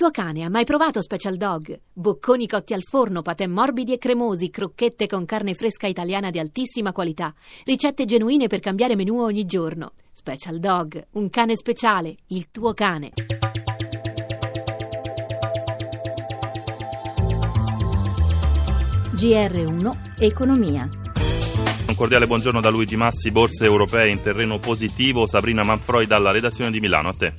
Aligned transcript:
tuo 0.00 0.10
cane 0.10 0.44
ha 0.44 0.48
mai 0.48 0.64
provato 0.64 1.02
Special 1.02 1.36
Dog? 1.36 1.78
Bocconi 1.92 2.48
cotti 2.48 2.72
al 2.72 2.82
forno, 2.82 3.20
patè 3.20 3.46
morbidi 3.46 3.92
e 3.92 3.98
cremosi, 3.98 4.48
crocchette 4.48 5.06
con 5.06 5.26
carne 5.26 5.52
fresca 5.52 5.86
italiana 5.86 6.30
di 6.30 6.38
altissima 6.38 6.90
qualità, 6.90 7.34
ricette 7.66 8.06
genuine 8.06 8.46
per 8.46 8.60
cambiare 8.60 8.96
menù 8.96 9.20
ogni 9.20 9.44
giorno. 9.44 9.92
Special 10.10 10.58
Dog, 10.58 11.06
un 11.12 11.28
cane 11.28 11.54
speciale, 11.54 12.16
il 12.28 12.50
tuo 12.50 12.72
cane. 12.72 13.10
GR1 19.16 19.96
Economia. 20.18 20.88
Un 21.88 21.94
cordiale 21.94 22.26
buongiorno 22.26 22.62
da 22.62 22.70
Luigi 22.70 22.96
Massi, 22.96 23.30
borse 23.30 23.66
europee 23.66 24.10
in 24.10 24.22
terreno 24.22 24.58
positivo, 24.58 25.26
Sabrina 25.26 25.62
Manfroi 25.62 26.06
dalla 26.06 26.30
redazione 26.30 26.70
di 26.70 26.80
Milano, 26.80 27.10
a 27.10 27.12
te. 27.12 27.34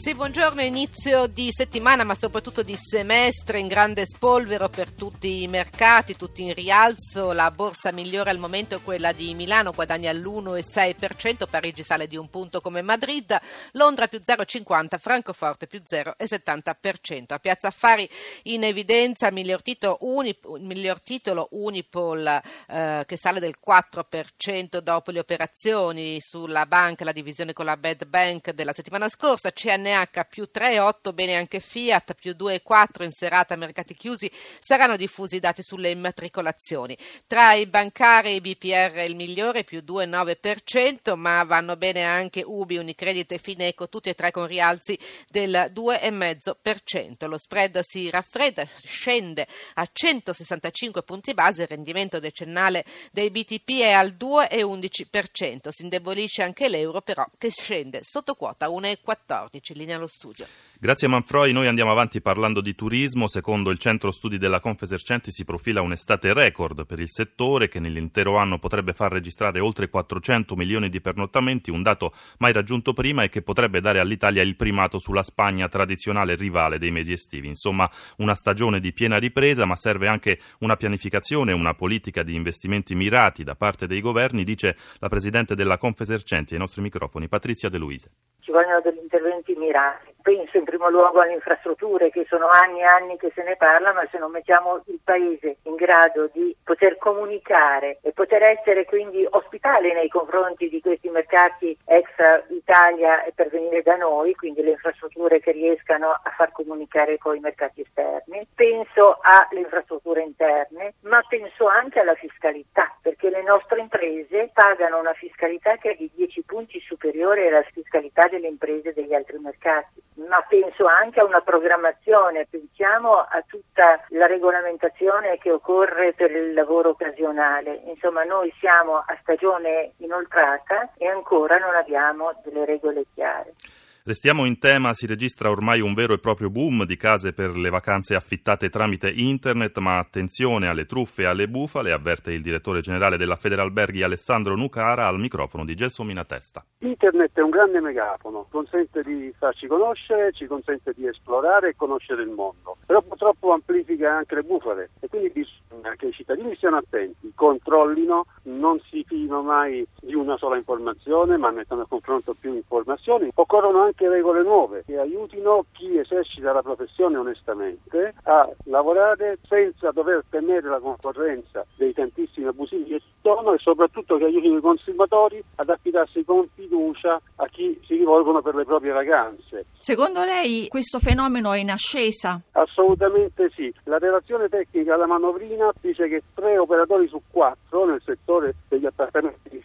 Sì, 0.00 0.14
buongiorno, 0.14 0.62
inizio 0.62 1.26
di 1.26 1.48
settimana 1.52 2.04
ma 2.04 2.14
soprattutto 2.14 2.62
di 2.62 2.74
semestre 2.74 3.58
in 3.58 3.68
grande 3.68 4.06
spolvero 4.06 4.70
per 4.70 4.90
tutti 4.90 5.42
i 5.42 5.46
mercati, 5.46 6.16
tutti 6.16 6.42
in 6.42 6.54
rialzo, 6.54 7.32
la 7.32 7.50
borsa 7.50 7.92
migliore 7.92 8.30
al 8.30 8.38
momento 8.38 8.76
è 8.76 8.82
quella 8.82 9.12
di 9.12 9.34
Milano, 9.34 9.72
guadagna 9.72 10.10
l'1,6%, 10.10 11.46
Parigi 11.50 11.82
sale 11.82 12.08
di 12.08 12.16
un 12.16 12.30
punto 12.30 12.62
come 12.62 12.80
Madrid, 12.80 13.38
Londra 13.72 14.08
più 14.08 14.20
0,50%, 14.24 14.96
Francoforte 14.96 15.66
più 15.66 15.82
0,70%. 15.86 17.34
A 17.34 17.38
Piazza 17.38 17.68
Affari 17.68 18.08
in 18.44 18.64
evidenza 18.64 19.30
miglior 19.30 19.60
titolo, 19.60 19.98
Unip- 20.00 20.48
miglior 20.60 20.98
titolo 20.98 21.48
Unipol 21.50 22.40
eh, 22.68 23.04
che 23.06 23.16
sale 23.18 23.38
del 23.38 23.56
4% 23.62 24.78
dopo 24.78 25.10
le 25.10 25.18
operazioni 25.18 26.16
sulla 26.20 26.64
banca, 26.64 27.04
la 27.04 27.12
divisione 27.12 27.52
con 27.52 27.66
la 27.66 27.76
Bad 27.76 28.06
Bank 28.06 28.52
della 28.52 28.72
settimana 28.72 29.06
scorsa, 29.10 29.52
CNH 29.52 29.88
NH 29.90 30.26
più 30.28 30.48
3,8, 30.52 31.12
bene 31.12 31.36
anche 31.36 31.60
Fiat 31.60 32.14
più 32.14 32.34
2,4 32.38 33.02
in 33.02 33.10
serata 33.10 33.56
mercati 33.56 33.94
chiusi, 33.94 34.30
saranno 34.60 34.96
diffusi 34.96 35.36
i 35.36 35.40
dati 35.40 35.62
sulle 35.62 35.90
immatricolazioni. 35.90 36.96
Tra 37.26 37.52
i 37.54 37.66
bancari 37.66 38.40
BPR 38.40 38.92
è 38.92 39.02
il 39.02 39.16
migliore 39.16 39.64
più 39.64 39.82
2,9%, 39.86 41.14
ma 41.16 41.42
vanno 41.44 41.76
bene 41.76 42.04
anche 42.04 42.42
Ubi, 42.44 42.76
Unicredit 42.76 43.32
e 43.32 43.38
Fineco, 43.38 43.88
tutti 43.88 44.08
e 44.08 44.14
tre 44.14 44.30
con 44.30 44.46
rialzi 44.46 44.98
del 45.28 45.70
2,5%. 45.74 47.26
Lo 47.26 47.38
spread 47.38 47.80
si 47.80 48.08
raffredda, 48.10 48.66
scende 48.84 49.46
a 49.74 49.88
165 49.90 51.02
punti 51.02 51.34
base, 51.34 51.62
il 51.62 51.68
rendimento 51.68 52.18
decennale 52.18 52.84
dei 53.12 53.30
BTP 53.30 53.80
è 53.80 53.92
al 53.92 54.16
2,11%, 54.18 55.68
si 55.70 55.82
indebolisce 55.82 56.42
anche 56.42 56.68
l'euro 56.68 57.00
però 57.00 57.26
che 57.38 57.50
scende 57.50 58.00
sotto 58.02 58.34
quota 58.34 58.68
1,14 58.68 59.76
linea 59.80 59.96
allo 59.96 60.06
studio. 60.06 60.46
Grazie 60.78 61.08
Manfroi, 61.08 61.52
noi 61.52 61.66
andiamo 61.66 61.90
avanti 61.90 62.22
parlando 62.22 62.60
di 62.60 62.74
turismo. 62.74 63.28
Secondo 63.28 63.70
il 63.70 63.78
centro 63.78 64.10
studi 64.10 64.38
della 64.38 64.60
Confesercenti 64.60 65.30
si 65.30 65.44
profila 65.44 65.82
un'estate 65.82 66.32
record 66.32 66.86
per 66.86 67.00
il 67.00 67.10
settore 67.10 67.68
che 67.68 67.80
nell'intero 67.80 68.36
anno 68.36 68.58
potrebbe 68.58 68.94
far 68.94 69.12
registrare 69.12 69.60
oltre 69.60 69.90
400 69.90 70.56
milioni 70.56 70.88
di 70.88 71.00
pernottamenti, 71.00 71.70
un 71.70 71.82
dato 71.82 72.14
mai 72.38 72.52
raggiunto 72.52 72.92
prima 72.92 73.24
e 73.24 73.28
che 73.28 73.42
potrebbe 73.42 73.80
dare 73.80 74.00
all'Italia 74.00 74.42
il 74.42 74.56
primato 74.56 74.98
sulla 74.98 75.22
Spagna, 75.22 75.68
tradizionale 75.68 76.34
rivale 76.34 76.78
dei 76.78 76.90
mesi 76.90 77.12
estivi. 77.12 77.48
Insomma, 77.48 77.90
una 78.18 78.34
stagione 78.34 78.80
di 78.80 78.92
piena 78.92 79.18
ripresa, 79.18 79.66
ma 79.66 79.76
serve 79.76 80.08
anche 80.08 80.40
una 80.60 80.76
pianificazione, 80.76 81.52
una 81.52 81.74
politica 81.74 82.22
di 82.22 82.34
investimenti 82.34 82.94
mirati 82.94 83.44
da 83.44 83.54
parte 83.54 83.86
dei 83.86 84.00
governi, 84.00 84.44
dice 84.44 84.76
la 84.98 85.08
Presidente 85.08 85.54
della 85.54 85.76
Confesercenti 85.76 86.54
ai 86.54 86.60
nostri 86.60 86.80
microfoni, 86.80 87.28
Patrizia 87.28 87.68
De 87.68 87.78
Luise. 87.78 88.10
Ci 88.40 88.50
vogliono 88.50 88.80
degli 88.80 88.98
interventi 88.98 89.54
mirati. 89.54 90.14
Penso 90.22 90.58
in 90.58 90.64
primo 90.64 90.90
luogo 90.90 91.20
alle 91.20 91.34
infrastrutture 91.34 92.10
che 92.10 92.26
sono 92.28 92.48
anni 92.48 92.80
e 92.80 92.84
anni 92.84 93.16
che 93.16 93.32
se 93.34 93.42
ne 93.42 93.56
parla, 93.56 93.92
ma 93.92 94.06
se 94.10 94.18
non 94.18 94.30
mettiamo 94.30 94.82
il 94.86 95.00
Paese 95.02 95.56
in 95.62 95.76
grado 95.76 96.28
di 96.32 96.54
poter 96.62 96.98
comunicare 96.98 97.98
e 98.02 98.12
poter 98.12 98.42
essere 98.42 98.84
quindi 98.84 99.26
ospitale 99.28 99.94
nei 99.94 100.08
confronti 100.08 100.68
di 100.68 100.80
questi 100.80 101.08
mercati 101.08 101.76
extra 101.86 102.42
Italia 102.48 103.24
e 103.24 103.32
per 103.34 103.48
venire 103.48 103.82
da 103.82 103.96
noi, 103.96 104.34
quindi 104.34 104.62
le 104.62 104.72
infrastrutture 104.72 105.40
che 105.40 105.52
riescano 105.52 106.10
a 106.10 106.30
far 106.36 106.52
comunicare 106.52 107.18
con 107.18 107.36
i 107.36 107.40
mercati 107.40 107.80
esterni, 107.80 108.46
penso 108.54 109.18
alle 109.20 109.60
infrastrutture 109.60 110.22
interne, 110.22 110.94
ma 111.02 111.22
penso 111.28 111.66
anche 111.66 112.00
alla 112.00 112.14
fiscalità, 112.14 112.89
perché 113.20 113.28
le 113.28 113.42
nostre 113.42 113.80
imprese 113.80 114.50
pagano 114.52 114.98
una 114.98 115.12
fiscalità 115.12 115.76
che 115.76 115.90
è 115.90 115.96
di 115.96 116.10
10 116.14 116.42
punti 116.42 116.80
superiore 116.80 117.48
alla 117.48 117.62
fiscalità 117.70 118.26
delle 118.28 118.48
imprese 118.48 118.94
degli 118.94 119.12
altri 119.12 119.38
mercati 119.38 120.02
ma 120.26 120.42
penso 120.48 120.86
anche 120.86 121.20
a 121.20 121.24
una 121.24 121.40
programmazione, 121.40 122.46
pensiamo 122.48 123.16
a 123.16 123.42
tutta 123.46 124.04
la 124.08 124.26
regolamentazione 124.26 125.38
che 125.38 125.50
occorre 125.50 126.12
per 126.12 126.30
il 126.30 126.52
lavoro 126.52 126.90
occasionale. 126.90 127.80
Insomma, 127.86 128.24
noi 128.24 128.52
siamo 128.58 128.96
a 128.96 129.16
stagione 129.22 129.92
inoltrata 129.98 130.92
e 130.98 131.06
ancora 131.06 131.56
non 131.58 131.74
abbiamo 131.74 132.32
delle 132.44 132.64
regole 132.64 133.04
chiare. 133.14 133.54
Restiamo 134.02 134.46
in 134.46 134.58
tema, 134.58 134.94
si 134.94 135.06
registra 135.06 135.50
ormai 135.50 135.82
un 135.82 135.92
vero 135.92 136.14
e 136.14 136.18
proprio 136.18 136.48
boom 136.48 136.86
di 136.86 136.96
case 136.96 137.34
per 137.34 137.54
le 137.54 137.68
vacanze 137.68 138.14
affittate 138.14 138.70
tramite 138.70 139.12
internet, 139.14 139.76
ma 139.76 139.98
attenzione 139.98 140.68
alle 140.68 140.86
truffe 140.86 141.22
e 141.22 141.26
alle 141.26 141.48
bufale, 141.48 141.92
avverte 141.92 142.32
il 142.32 142.40
direttore 142.40 142.80
generale 142.80 143.18
della 143.18 143.36
Federalberghi 143.36 144.02
Alessandro 144.02 144.56
Nucara 144.56 145.06
al 145.06 145.18
microfono 145.18 145.66
di 145.66 145.74
Gelso 145.74 146.02
Minatesta. 146.02 146.64
Internet 146.78 147.32
è 147.34 147.42
un 147.42 147.50
grande 147.50 147.82
megafono, 147.82 148.46
consente 148.50 149.02
di 149.02 149.34
farci 149.38 149.66
conoscere, 149.66 150.32
ci 150.32 150.46
consente 150.46 150.94
di 150.96 151.06
esplorare 151.06 151.68
e 151.68 151.76
conoscere 151.76 152.22
il 152.22 152.30
mondo, 152.30 152.78
però 152.86 153.02
purtroppo 153.02 153.52
amplifica 153.52 154.16
anche 154.16 154.34
le 154.34 154.42
bufale 154.44 154.92
e 155.00 155.08
quindi 155.08 155.28
bisogna 155.28 155.59
che 155.96 156.06
i 156.06 156.12
cittadini 156.12 156.56
siano 156.56 156.78
attenti, 156.78 157.32
controllino, 157.34 158.26
non 158.42 158.80
si 158.88 159.04
fino 159.06 159.42
mai 159.42 159.86
di 160.00 160.14
una 160.14 160.36
sola 160.36 160.56
informazione, 160.56 161.36
ma 161.36 161.50
mettano 161.50 161.82
a 161.82 161.86
confronto 161.86 162.34
più 162.38 162.54
informazioni. 162.54 163.30
Occorrono 163.34 163.82
anche 163.82 164.08
regole 164.08 164.42
nuove 164.42 164.82
che 164.84 164.98
aiutino 164.98 165.66
chi 165.72 165.98
esercita 165.98 166.52
la 166.52 166.62
professione 166.62 167.16
onestamente 167.16 168.14
a 168.24 168.48
lavorare 168.64 169.38
senza 169.46 169.90
dover 169.90 170.24
temere 170.28 170.68
la 170.68 170.80
concorrenza 170.80 171.64
dei 171.76 171.92
tantissimi 171.92 172.46
abusivi 172.46 172.94
e 173.22 173.58
soprattutto 173.58 174.16
che 174.16 174.24
aiutino 174.24 174.56
i 174.56 174.60
consumatori 174.60 175.42
ad 175.56 175.68
affidarsi 175.68 176.24
con 176.24 176.48
fiducia 176.54 177.20
a 177.36 177.46
chi 177.46 177.78
si 177.84 177.96
rivolgono 177.96 178.40
per 178.40 178.54
le 178.54 178.64
proprie 178.64 178.92
vacanze. 178.92 179.66
Secondo 179.80 180.24
lei 180.24 180.68
questo 180.68 180.98
fenomeno 181.00 181.52
è 181.52 181.58
in 181.58 181.70
ascesa? 181.70 182.40
Assolutamente 182.52 183.50
sì. 183.54 183.72
La 183.84 183.98
relazione 183.98 184.48
tecnica 184.48 184.94
alla 184.94 185.06
manovrina 185.06 185.70
dice 185.80 186.08
che 186.08 186.22
tre 186.34 186.58
operatori 186.58 187.08
su 187.08 187.20
quattro 187.30 187.84
nel 187.84 188.00
settore 188.04 188.54
degli 188.68 188.86
appartamenti 188.86 189.59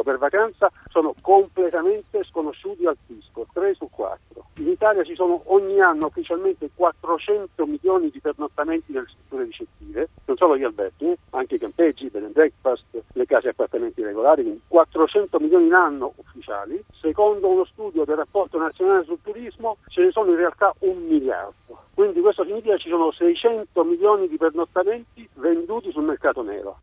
in 0.00 0.02
affitto 0.02 0.02
per 0.02 0.18
vacanza 0.18 0.70
sono 0.88 1.14
completamente 1.20 2.24
sconosciuti 2.24 2.86
al 2.86 2.96
fisco, 3.06 3.46
3 3.52 3.74
su 3.74 3.88
4. 3.90 4.48
In 4.56 4.68
Italia 4.68 5.02
ci 5.04 5.14
sono 5.14 5.42
ogni 5.46 5.80
anno 5.80 6.06
ufficialmente 6.06 6.70
400 6.74 7.66
milioni 7.66 8.10
di 8.10 8.20
pernottamenti 8.20 8.92
nelle 8.92 9.06
strutture 9.08 9.44
ricettive, 9.44 10.08
non 10.26 10.36
solo 10.36 10.56
gli 10.56 10.64
alberghi, 10.64 11.16
anche 11.30 11.54
i 11.54 11.58
campeggi, 11.58 12.08
bed 12.08 12.24
and 12.24 12.32
breakfast, 12.32 12.84
le 13.12 13.26
case 13.26 13.48
e 13.48 13.50
appartamenti 13.50 14.02
regolari, 14.02 14.42
quindi 14.42 14.60
400 14.66 15.38
milioni 15.38 15.68
l'anno 15.68 16.12
ufficiali. 16.16 16.82
Secondo 17.00 17.48
uno 17.48 17.64
studio 17.64 18.04
del 18.04 18.16
rapporto 18.16 18.58
nazionale 18.58 19.04
sul 19.04 19.20
turismo 19.22 19.78
ce 19.88 20.02
ne 20.02 20.10
sono 20.10 20.30
in 20.30 20.36
realtà 20.36 20.74
un 20.80 21.06
miliardo. 21.06 21.84
Quindi 21.94 22.20
questo 22.20 22.44
significa 22.44 22.74
che 22.74 22.82
ci 22.82 22.88
sono 22.88 23.10
600 23.12 23.84
milioni 23.84 24.28
di 24.28 24.36
pernottamenti 24.36 25.28
venduti 25.34 25.90
sul 25.90 26.04
mercato 26.04 26.42
nero. 26.42 26.79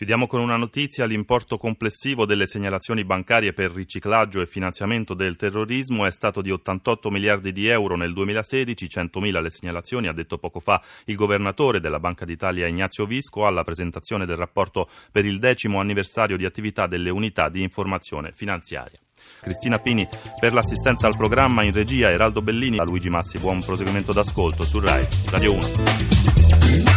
Chiudiamo 0.00 0.26
con 0.26 0.40
una 0.40 0.56
notizia. 0.56 1.04
L'importo 1.04 1.58
complessivo 1.58 2.24
delle 2.24 2.46
segnalazioni 2.46 3.04
bancarie 3.04 3.52
per 3.52 3.70
riciclaggio 3.70 4.40
e 4.40 4.46
finanziamento 4.46 5.12
del 5.12 5.36
terrorismo 5.36 6.06
è 6.06 6.10
stato 6.10 6.40
di 6.40 6.50
88 6.50 7.10
miliardi 7.10 7.52
di 7.52 7.66
euro 7.66 7.96
nel 7.96 8.14
2016, 8.14 8.86
100.000 8.86 9.42
le 9.42 9.50
segnalazioni, 9.50 10.08
ha 10.08 10.14
detto 10.14 10.38
poco 10.38 10.58
fa 10.58 10.82
il 11.04 11.16
governatore 11.16 11.80
della 11.80 12.00
Banca 12.00 12.24
d'Italia 12.24 12.66
Ignazio 12.66 13.04
Visco 13.04 13.44
alla 13.44 13.62
presentazione 13.62 14.24
del 14.24 14.38
rapporto 14.38 14.88
per 15.12 15.26
il 15.26 15.38
decimo 15.38 15.80
anniversario 15.80 16.38
di 16.38 16.46
attività 16.46 16.86
delle 16.86 17.10
unità 17.10 17.50
di 17.50 17.60
informazione 17.60 18.32
finanziaria. 18.32 18.98
Cristina 19.42 19.78
Pini 19.78 20.08
per 20.40 20.54
l'assistenza 20.54 21.08
al 21.08 21.16
programma 21.18 21.62
in 21.62 21.74
regia, 21.74 22.10
Eraldo 22.10 22.40
Bellini, 22.40 22.78
a 22.78 22.84
Luigi 22.84 23.10
Massi, 23.10 23.38
buon 23.38 23.62
proseguimento 23.62 24.14
d'ascolto 24.14 24.62
su 24.62 24.80
RAI 24.80 25.06
Radio 25.26 25.52
1. 25.52 26.89